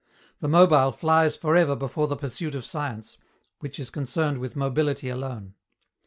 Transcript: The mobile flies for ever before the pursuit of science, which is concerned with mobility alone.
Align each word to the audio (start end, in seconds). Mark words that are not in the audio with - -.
The 0.39 0.47
mobile 0.47 0.91
flies 0.91 1.37
for 1.37 1.55
ever 1.55 1.75
before 1.75 2.07
the 2.07 2.15
pursuit 2.15 2.55
of 2.55 2.65
science, 2.65 3.17
which 3.59 3.79
is 3.79 3.91
concerned 3.91 4.39
with 4.39 4.55
mobility 4.55 5.09
alone. 5.09 5.53